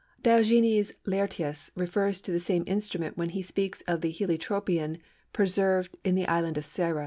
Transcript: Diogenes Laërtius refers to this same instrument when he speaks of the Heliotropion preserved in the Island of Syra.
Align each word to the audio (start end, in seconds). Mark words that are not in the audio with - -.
Diogenes 0.23 0.93
Laërtius 1.05 1.69
refers 1.75 2.21
to 2.21 2.31
this 2.31 2.45
same 2.45 2.63
instrument 2.65 3.17
when 3.19 3.29
he 3.29 3.43
speaks 3.43 3.81
of 3.81 4.01
the 4.01 4.11
Heliotropion 4.11 4.99
preserved 5.31 5.95
in 6.03 6.15
the 6.15 6.27
Island 6.27 6.57
of 6.57 6.65
Syra. 6.65 6.99